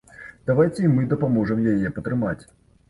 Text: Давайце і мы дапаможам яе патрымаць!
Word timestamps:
Давайце 0.51 0.79
і 0.87 0.91
мы 0.95 1.05
дапаможам 1.13 1.63
яе 1.77 1.95
патрымаць! 2.01 2.41